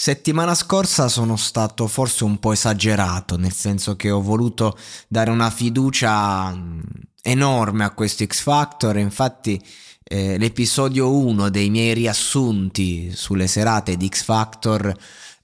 [0.00, 5.50] Settimana scorsa sono stato forse un po' esagerato, nel senso che ho voluto dare una
[5.50, 6.80] fiducia mm,
[7.20, 9.60] enorme a questo X Factor, infatti
[10.04, 14.96] eh, l'episodio 1 dei miei riassunti sulle serate di X Factor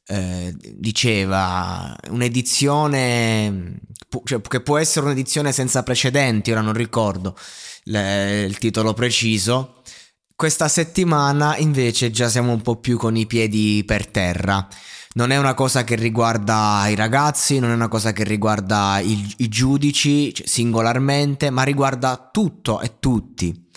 [0.06, 3.80] eh, diceva un'edizione
[4.22, 7.36] cioè, che può essere un'edizione senza precedenti, ora non ricordo
[7.86, 9.82] le, il titolo preciso
[10.36, 14.66] questa settimana invece già siamo un po' più con i piedi per terra.
[15.16, 19.34] Non è una cosa che riguarda i ragazzi, non è una cosa che riguarda i,
[19.38, 23.68] i giudici cioè, singolarmente, ma riguarda tutto e tutti.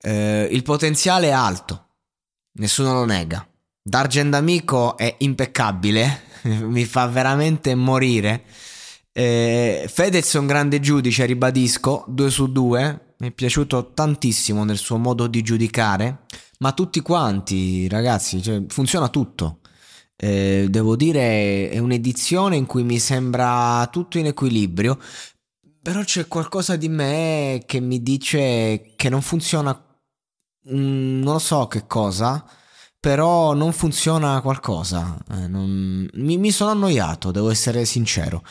[0.00, 1.88] Eh, il potenziale è alto,
[2.52, 3.46] nessuno lo nega.
[3.82, 8.44] Dargen Amico è impeccabile, mi fa veramente morire.
[9.12, 14.78] Eh, Fedez è un grande giudice, ribadisco, 2 su 2, mi è piaciuto tantissimo nel
[14.78, 16.24] suo modo di giudicare,
[16.58, 19.60] ma tutti quanti, ragazzi, cioè, funziona tutto.
[20.16, 24.98] Eh, devo dire, è un'edizione in cui mi sembra tutto in equilibrio,
[25.80, 29.72] però c'è qualcosa di me che mi dice che non funziona,
[30.72, 32.44] mm, non so che cosa,
[32.98, 35.16] però non funziona qualcosa.
[35.30, 36.08] Eh, non...
[36.12, 38.42] mi, mi sono annoiato, devo essere sincero.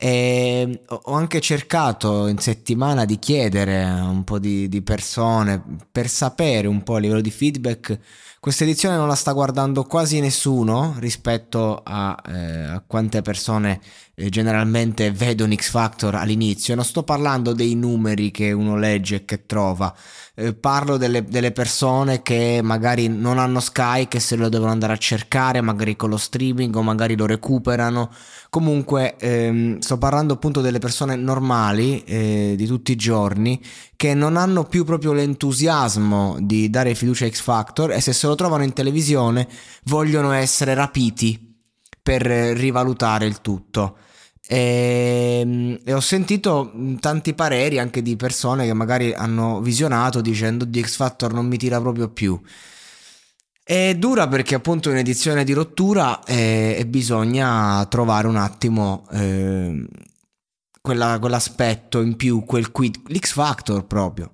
[0.00, 5.60] E ho anche cercato in settimana di chiedere a un po' di, di, persone
[5.90, 7.98] per sapere un po' a livello di feedback.
[8.40, 13.80] Questa edizione non la sta guardando quasi nessuno rispetto a, eh, a quante persone
[14.14, 16.76] eh, generalmente vedono X Factor all'inizio.
[16.76, 19.92] Non sto parlando dei numeri che uno legge e che trova,
[20.36, 24.92] eh, parlo delle, delle, persone che magari non hanno Sky, che se lo devono andare
[24.92, 28.08] a cercare, magari con lo streaming o magari lo recuperano.
[28.50, 33.60] Comunque ehm, sto parlando appunto delle persone normali eh, di tutti i giorni
[33.98, 38.28] che non hanno più proprio l'entusiasmo di dare fiducia a X Factor e se se
[38.28, 39.48] lo trovano in televisione
[39.86, 41.56] vogliono essere rapiti
[42.00, 43.96] per rivalutare il tutto.
[44.46, 50.64] E, ehm, e, ho sentito tanti pareri anche di persone che magari hanno visionato dicendo
[50.64, 52.40] di X Factor non mi tira proprio più.
[53.64, 59.84] È dura perché appunto è un'edizione di rottura e, e bisogna trovare un attimo eh,
[60.88, 64.32] quella, quell'aspetto in più, quel quid, l'X Factor proprio.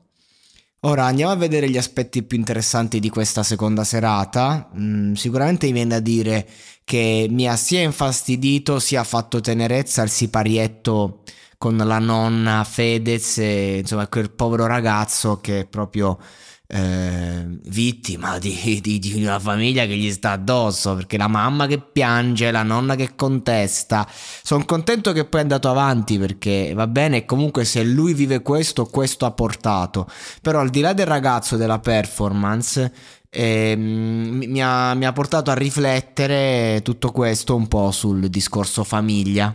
[0.80, 4.70] Ora andiamo a vedere gli aspetti più interessanti di questa seconda serata.
[4.78, 6.46] Mm, sicuramente mi viene da dire
[6.84, 11.22] che mi ha sia infastidito sia fatto tenerezza il siparietto
[11.58, 16.18] con la nonna Fedez e insomma quel povero ragazzo che proprio
[16.66, 21.78] eh, vittima di, di, di, una famiglia che gli sta addosso perché la mamma che
[21.78, 24.06] piange, la nonna che contesta.
[24.08, 28.86] Sono contento che poi è andato avanti perché va bene, comunque se lui vive questo,
[28.86, 30.08] questo ha portato.
[30.40, 32.92] Però al di là del ragazzo, della performance,
[33.30, 39.54] eh, mi, ha, mi ha portato a riflettere tutto questo un po' sul discorso famiglia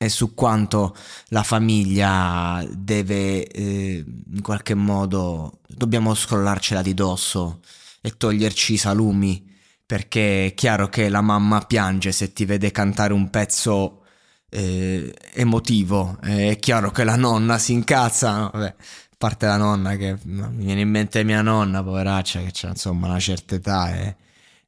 [0.00, 0.96] e su quanto
[1.28, 7.60] la famiglia deve eh, in qualche modo dobbiamo scrollarcela di dosso
[8.00, 9.44] e toglierci i salumi
[9.84, 14.04] perché è chiaro che la mamma piange se ti vede cantare un pezzo
[14.50, 18.50] eh, emotivo è chiaro che la nonna si incazza?
[18.52, 18.74] Vabbè,
[19.18, 23.18] parte la nonna che mi viene in mente mia nonna poveraccia che ha insomma una
[23.18, 24.16] certa età e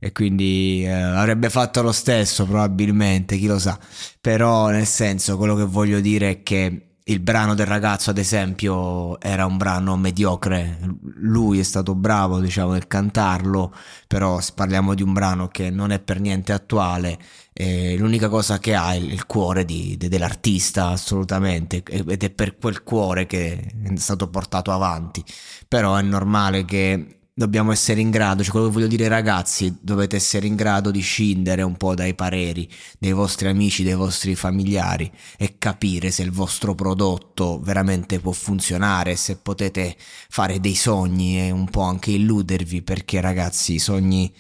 [0.00, 3.78] e quindi eh, avrebbe fatto lo stesso probabilmente, chi lo sa.
[4.20, 9.20] Però nel senso quello che voglio dire è che il brano del ragazzo, ad esempio,
[9.20, 10.78] era un brano mediocre.
[11.16, 13.74] Lui è stato bravo, diciamo, nel cantarlo,
[14.06, 17.18] però parliamo di un brano che non è per niente attuale.
[17.52, 22.56] Eh, l'unica cosa che ha è il cuore di, de, dell'artista, assolutamente, ed è per
[22.58, 25.24] quel cuore che è stato portato avanti.
[25.66, 30.16] Però è normale che dobbiamo essere in grado, cioè quello che voglio dire ragazzi, dovete
[30.16, 32.68] essere in grado di scindere un po' dai pareri
[32.98, 39.16] dei vostri amici, dei vostri familiari e capire se il vostro prodotto veramente può funzionare,
[39.16, 44.32] se potete fare dei sogni e un po' anche illudervi perché ragazzi i sogni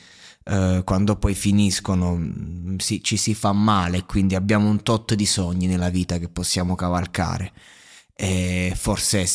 [0.44, 5.26] eh, quando poi finiscono mm, si, ci si fa male, quindi abbiamo un tot di
[5.26, 7.52] sogni nella vita che possiamo cavalcare.
[8.14, 9.26] E forse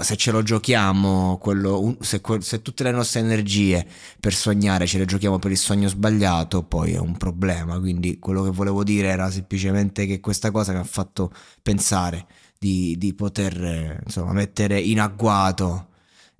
[0.00, 3.86] se ce lo giochiamo, quello, se, se, tutte le nostre energie
[4.18, 7.78] per sognare ce le giochiamo per il sogno sbagliato, poi è un problema.
[7.78, 11.30] Quindi quello che volevo dire era semplicemente che questa cosa mi ha fatto
[11.62, 12.26] pensare
[12.58, 15.88] di, di poter insomma, mettere in agguato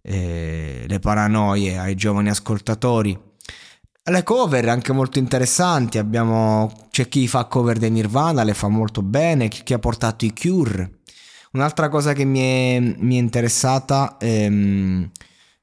[0.01, 3.19] eh, le paranoie ai giovani ascoltatori.
[4.07, 9.03] Le cover anche molto interessanti, abbiamo, c'è chi fa cover dei Nirvana, le fa molto
[9.03, 10.99] bene, chi ha portato i Cure
[11.55, 15.11] Un'altra cosa che mi è, mi è interessata è ehm,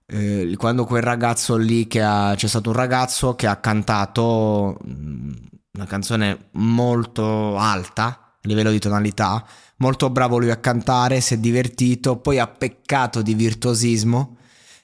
[0.05, 2.33] eh, quando quel ragazzo lì che ha...
[2.35, 5.31] c'è stato un ragazzo che ha cantato mm,
[5.73, 9.45] una canzone molto alta a livello di tonalità,
[9.77, 14.37] molto bravo lui a cantare, si è divertito, poi ha peccato di virtuosismo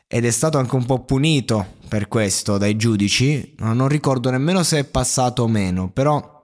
[0.07, 4.79] ed è stato anche un po' punito per questo dai giudici, non ricordo nemmeno se
[4.79, 6.36] è passato o meno, però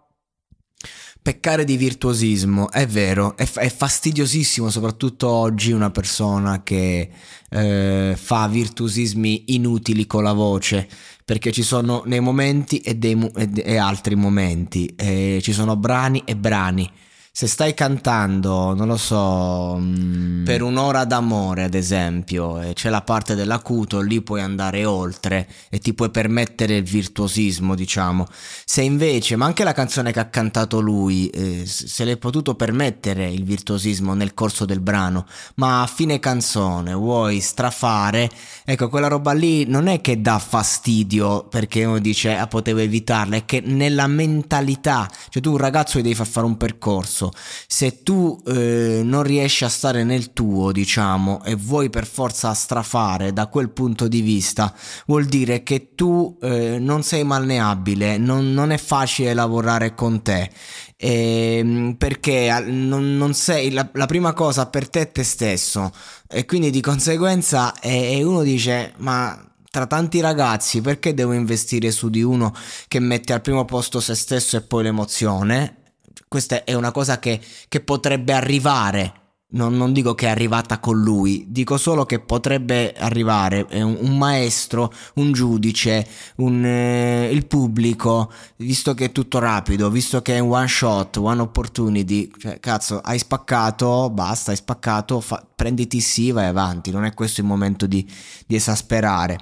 [1.24, 7.10] peccare di virtuosismo, è vero, è, è fastidiosissimo soprattutto oggi una persona che
[7.50, 10.86] eh, fa virtuosismi inutili con la voce,
[11.24, 16.22] perché ci sono nei momenti e, dei, e, e altri momenti, e ci sono brani
[16.26, 16.92] e brani
[17.36, 23.02] se stai cantando, non lo so, mm, per un'ora d'amore ad esempio, e c'è la
[23.02, 28.28] parte dell'acuto, lì puoi andare oltre e ti puoi permettere il virtuosismo, diciamo.
[28.66, 33.28] Se invece, ma anche la canzone che ha cantato lui, eh, se l'è potuto permettere
[33.32, 35.26] il virtuosismo nel corso del brano,
[35.56, 38.30] ma a fine canzone vuoi strafare,
[38.64, 43.38] ecco, quella roba lì non è che dà fastidio perché uno dice ah, potevo evitarla,
[43.38, 47.32] è che nella mentalità, cioè tu un ragazzo gli devi far fare un percorso diverso.
[47.68, 53.32] Se tu eh, non riesci a stare nel tuo, diciamo, e vuoi per forza strafare
[53.32, 54.74] da quel punto di vista,
[55.06, 60.50] vuol dire che tu eh, non sei malneabile, non, non, è facile lavorare con te.
[60.96, 65.92] Eh, perché non, non sei la, la, prima cosa per te è te stesso
[66.30, 69.38] e quindi di conseguenza e uno dice ma
[69.70, 72.54] tra tanti ragazzi perché devo investire su di uno
[72.88, 75.83] che mette al primo posto se stesso e poi l'emozione
[76.28, 79.22] questa è una cosa che, che potrebbe arrivare.
[79.54, 84.18] Non, non, dico che è arrivata con lui, dico solo che potrebbe arrivare un, un
[84.18, 86.08] maestro, un giudice,
[86.38, 91.40] un, eh, il pubblico, visto che è tutto rapido, visto che è one shot, one
[91.40, 97.14] opportunity, cioè cazzo, hai spaccato, basta, hai spaccato, fa, prenditi sì, vai avanti, non è
[97.14, 98.04] questo il momento di,
[98.48, 99.38] di esasperare.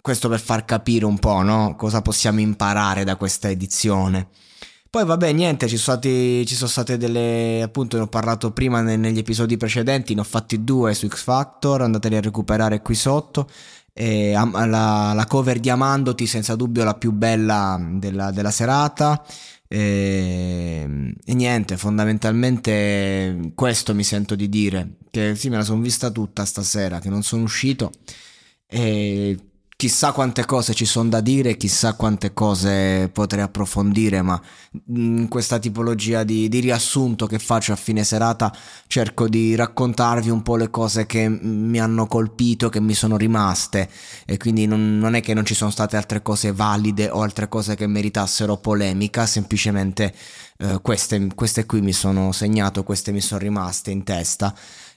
[0.00, 1.76] Questo per far capire un po' no?
[1.76, 4.30] cosa possiamo imparare da questa edizione.
[4.94, 7.60] Poi vabbè, niente, ci sono, stati, ci sono state delle...
[7.62, 11.82] appunto ne ho parlato prima negli episodi precedenti, ne ho fatti due su X Factor,
[11.82, 13.48] andateli a recuperare qui sotto.
[13.92, 19.20] E la, la cover di Amandoti, senza dubbio la più bella della, della serata.
[19.66, 26.10] E, e, niente, fondamentalmente questo mi sento di dire, che sì, me la sono vista
[26.10, 27.90] tutta stasera, che non sono uscito.
[28.68, 29.36] E
[29.76, 34.40] chissà quante cose ci sono da dire, chissà quante cose potrei approfondire, ma
[34.88, 38.54] in questa tipologia di, di, riassunto che faccio a fine serata
[38.86, 43.90] cerco di raccontarvi un po' le cose che mi hanno colpito, che mi sono rimaste
[44.24, 47.48] e quindi non, non è che non ci sono state altre cose valide o altre
[47.48, 50.14] cose che meritassero polemica, semplicemente
[50.58, 54.54] eh, queste, queste qui mi sono segnato, queste mi sono rimaste in testa.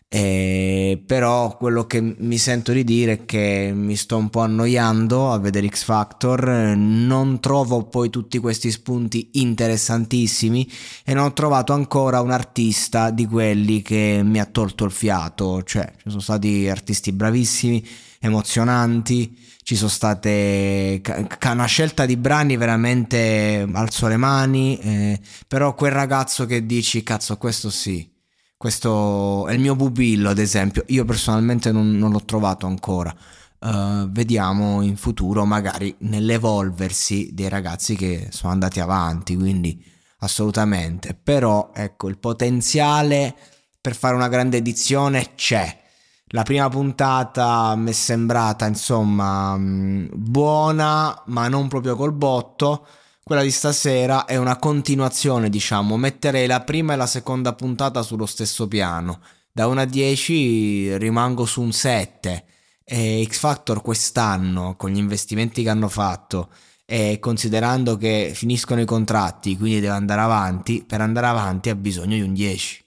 [0.09, 5.33] Eh, però quello che mi sento di dire è che mi sto un po' annoiando
[5.33, 6.47] a vedere X Factor,
[6.77, 10.71] non trovo poi tutti questi spunti interessantissimi
[11.03, 15.61] e non ho trovato ancora un artista di quelli che mi ha tolto il fiato,
[15.63, 17.85] cioè ci sono stati artisti bravissimi,
[18.19, 21.01] emozionanti, ci sono state
[21.43, 27.37] una scelta di brani veramente alzo le mani, eh, però quel ragazzo che dici cazzo
[27.37, 28.15] questo sì
[28.57, 30.83] questo è il mio bubillo, ad esempio.
[30.87, 33.15] Io personalmente non, non l'ho trovato ancora.
[33.59, 39.83] uh, vediamo in futuro magari nell'evolversi dei ragazzi che sono andati avanti, quindi
[40.19, 41.13] assolutamente.
[41.13, 43.35] Però ecco, il potenziale
[43.79, 45.85] per fare una grande edizione c'è.
[46.31, 52.87] La prima puntata mi è sembrata insomma mm, buona, ma non proprio col botto.
[53.27, 55.97] Quella di stasera è una continuazione, diciamo.
[55.97, 59.19] Metterei la prima e la seconda puntata sullo stesso piano.
[59.51, 62.45] Da 1 a 10 rimango su un 7.
[62.85, 66.51] E X Factor quest'anno, con gli investimenti che hanno fatto
[66.85, 72.15] e considerando che finiscono i contratti, quindi deve andare avanti, per andare avanti ha bisogno
[72.15, 72.86] di un 10.